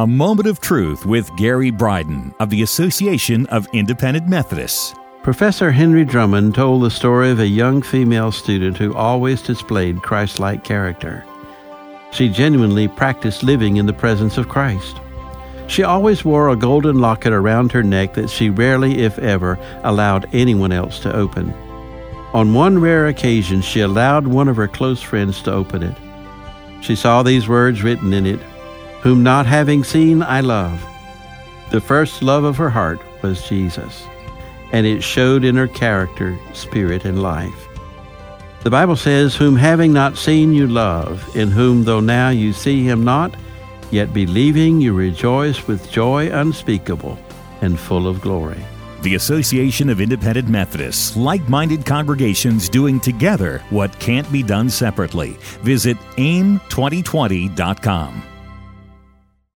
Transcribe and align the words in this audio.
A 0.00 0.06
Moment 0.06 0.48
of 0.48 0.62
Truth 0.62 1.04
with 1.04 1.36
Gary 1.36 1.70
Bryden 1.70 2.34
of 2.40 2.48
the 2.48 2.62
Association 2.62 3.44
of 3.48 3.68
Independent 3.74 4.26
Methodists. 4.26 4.94
Professor 5.22 5.70
Henry 5.70 6.06
Drummond 6.06 6.54
told 6.54 6.82
the 6.82 6.90
story 6.90 7.30
of 7.30 7.38
a 7.38 7.46
young 7.46 7.82
female 7.82 8.32
student 8.32 8.78
who 8.78 8.94
always 8.94 9.42
displayed 9.42 10.00
Christ 10.00 10.38
like 10.38 10.64
character. 10.64 11.26
She 12.12 12.30
genuinely 12.30 12.88
practiced 12.88 13.42
living 13.42 13.76
in 13.76 13.84
the 13.84 13.92
presence 13.92 14.38
of 14.38 14.48
Christ. 14.48 14.98
She 15.66 15.82
always 15.82 16.24
wore 16.24 16.48
a 16.48 16.56
golden 16.56 16.98
locket 16.98 17.34
around 17.34 17.70
her 17.72 17.82
neck 17.82 18.14
that 18.14 18.30
she 18.30 18.48
rarely, 18.48 19.00
if 19.00 19.18
ever, 19.18 19.58
allowed 19.84 20.34
anyone 20.34 20.72
else 20.72 20.98
to 21.00 21.14
open. 21.14 21.52
On 22.32 22.54
one 22.54 22.78
rare 22.78 23.08
occasion, 23.08 23.60
she 23.60 23.80
allowed 23.80 24.26
one 24.26 24.48
of 24.48 24.56
her 24.56 24.66
close 24.66 25.02
friends 25.02 25.42
to 25.42 25.52
open 25.52 25.82
it. 25.82 25.96
She 26.82 26.96
saw 26.96 27.22
these 27.22 27.46
words 27.46 27.82
written 27.82 28.14
in 28.14 28.24
it 28.24 28.40
Whom 29.02 29.22
not 29.22 29.46
having 29.46 29.84
seen, 29.84 30.22
I 30.22 30.40
love. 30.40 30.84
The 31.70 31.80
first 31.80 32.22
love 32.22 32.44
of 32.44 32.56
her 32.56 32.70
heart 32.70 33.00
was 33.22 33.48
Jesus, 33.48 34.06
and 34.72 34.86
it 34.86 35.02
showed 35.02 35.44
in 35.44 35.56
her 35.56 35.68
character, 35.68 36.38
spirit, 36.52 37.04
and 37.04 37.22
life. 37.22 37.68
The 38.62 38.70
Bible 38.70 38.96
says, 38.96 39.34
Whom 39.34 39.56
having 39.56 39.92
not 39.92 40.18
seen 40.18 40.52
you 40.52 40.66
love, 40.66 41.34
in 41.34 41.50
whom 41.50 41.84
though 41.84 42.00
now 42.00 42.28
you 42.28 42.52
see 42.52 42.84
him 42.84 43.04
not, 43.04 43.34
yet 43.90 44.12
believing 44.12 44.82
you 44.82 44.92
rejoice 44.92 45.66
with 45.66 45.90
joy 45.90 46.30
unspeakable 46.30 47.18
and 47.62 47.80
full 47.80 48.06
of 48.06 48.20
glory. 48.20 48.62
The 49.02 49.14
Association 49.14 49.88
of 49.88 50.02
Independent 50.02 50.48
Methodists, 50.48 51.16
like 51.16 51.48
minded 51.48 51.86
congregations 51.86 52.68
doing 52.68 53.00
together 53.00 53.62
what 53.70 53.98
can't 53.98 54.30
be 54.30 54.42
done 54.42 54.68
separately. 54.68 55.38
Visit 55.62 55.96
aim2020.com. 56.18 58.29